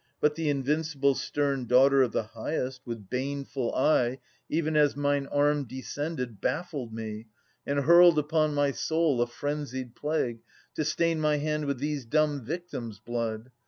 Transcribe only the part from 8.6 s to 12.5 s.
soul a frenzied plague, To stain my hand with these dumb